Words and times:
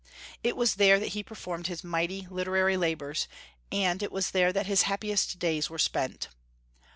It 0.43 0.57
was 0.57 0.73
there 0.77 0.99
that 0.99 1.09
he 1.09 1.21
performed 1.21 1.67
his 1.67 1.83
mighty 1.83 2.25
literary 2.31 2.75
labors, 2.75 3.27
and 3.71 4.01
it 4.01 4.11
was 4.11 4.31
there 4.31 4.51
that 4.51 4.65
his 4.65 4.81
happiest 4.89 5.37
days 5.37 5.69
were 5.69 5.77
spent. 5.77 6.29